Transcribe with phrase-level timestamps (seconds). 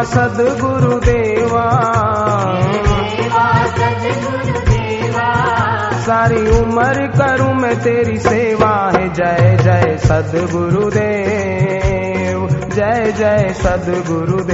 [0.00, 1.64] देवा सदगुरु देवा
[2.86, 5.28] देवा सदगुरु देवा
[6.00, 14.44] सारी उम्र करूँ मैं तेरी सेवा है। जय जय सदगुरु देव जय जय सदगुरु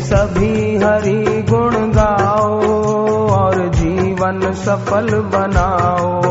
[0.00, 2.60] सभी हरि गुण गाओ
[3.28, 6.22] और जीवन सफल बनाओ।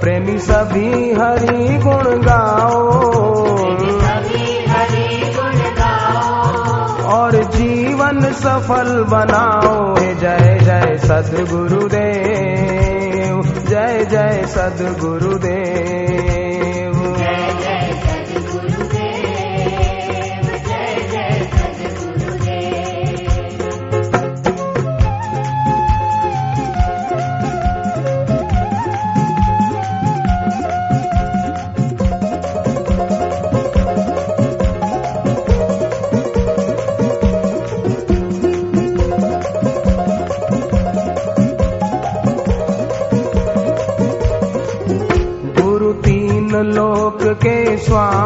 [0.00, 2.82] प्रेमी सभी हरि गुण गाओ
[7.12, 12.77] और जीवन सफल बनाओ। जय जय सदगुरुदेव
[13.68, 16.37] जय जय सदगुरुदेव।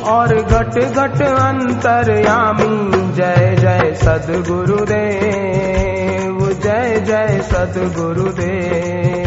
[0.00, 9.19] और घट घट अंतर्यामी। जय जय सदगुरुदेव, जय जय सदगुरुदेव।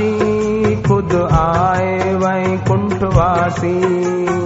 [0.00, 3.72] अविनाशी खुद आए वैकुंठवासी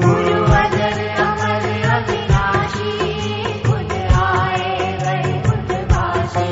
[0.05, 2.93] गुरु अजर अमर अविनाशी
[3.67, 4.73] खुद आए
[5.03, 6.49] वैकुंठवासी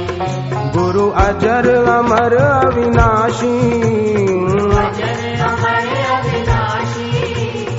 [0.77, 3.57] गुरु अजर अमर अविनाशी
[4.83, 7.11] अजर अमर अविनाशी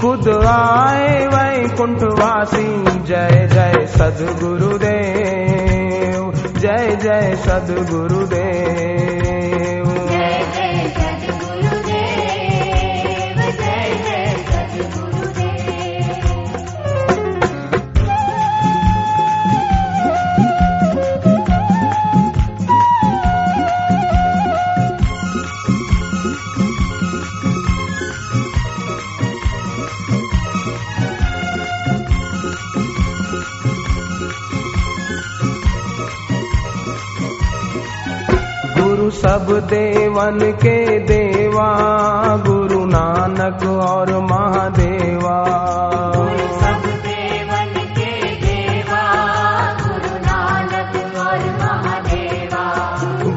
[0.02, 2.68] खुद आए वैकुंठवासी
[3.08, 5.42] जय जय सदगुरुदेव
[6.60, 9.13] जय जय सदगुरुदेव।
[39.04, 41.72] गुरु सब देवन के देवा
[42.48, 45.36] गुरु नानक और महादेवा।
[46.16, 48.14] गुरु सब देवन के
[48.46, 49.04] देवा
[49.84, 52.66] गुरु नानक और महादेवा।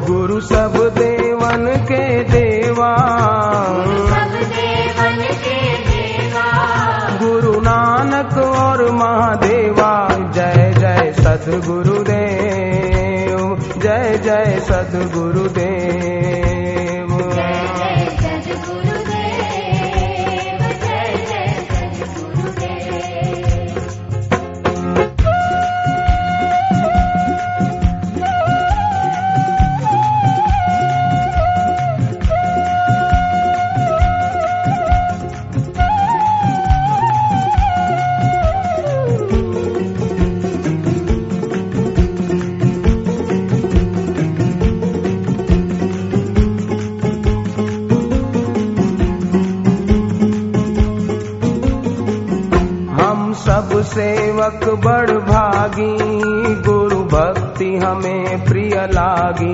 [0.07, 1.27] गुरु सब देवन
[13.87, 16.16] जय जय सदगुरुदेव
[54.37, 55.93] सेवक बड़ भागी
[56.65, 59.53] गुरु भक्ति हमें प्रिय लागी।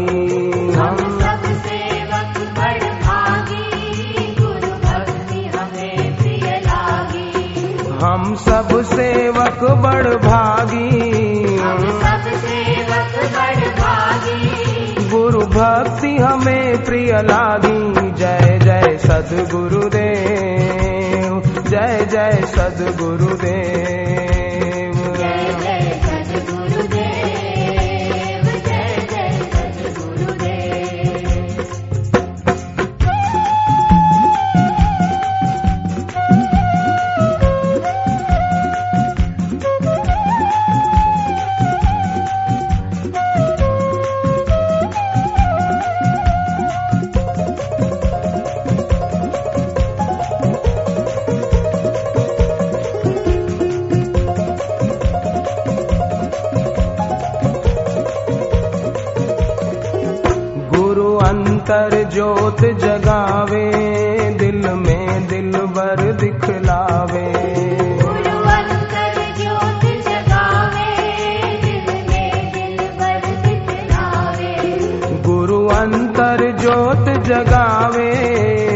[0.72, 7.30] हम सब सेवक बड़ भागी गुरु भक्ति हमें प्रिय लागी।
[8.04, 10.90] हम सब सेवक बड़ भागी।
[11.58, 20.04] हम सब सेवक बड़ भागी। गुरु भक्ति हमें प्रिय लागी। जय जय सदगुरुदेव
[21.70, 24.23] जय जय सदगुरुदेव।
[62.04, 63.72] ज्योत जगावे
[64.40, 67.34] दिल में दिल भर दिखलावे।
[68.02, 70.92] गुरु अंतर ज्योत जगावे
[71.62, 74.54] दिल में दिल बर दिखलावे।
[75.22, 78.12] गुरु अंतर ज्योत जगावे।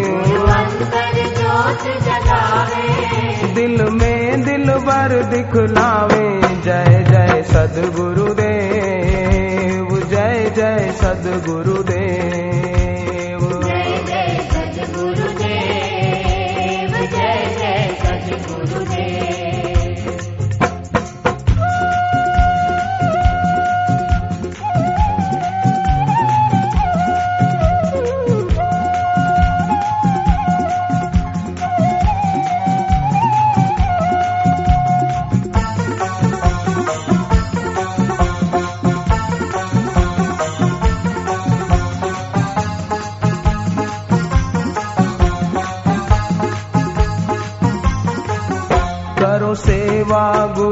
[0.06, 11.96] गुरु अंतर ज्योत जगावे। दिल में दिल बर दिखलावे। जय जय सदगुरुदेव जय जय सदगुरुदेव।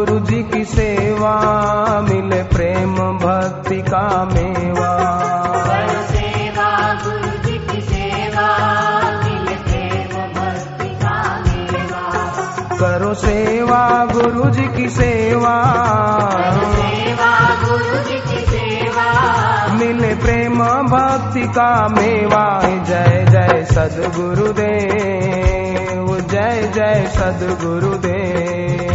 [0.05, 5.21] गुरु जी की सेवा मिले प्रेम भक्ति का मेवा।
[5.65, 8.57] करो सेवा गुरु जी की सेवा
[9.23, 10.89] मिल प्रेम भक्ति
[13.13, 15.63] मेवा। सेवा गुरु जी की सेवा।
[16.33, 26.71] करो सेवा गुरु जी की सेवा। मिले प्रेम भक्ति का मेवा। जय जय सदगुरुदेव जय
[26.75, 28.94] जय सदगुरुदेव।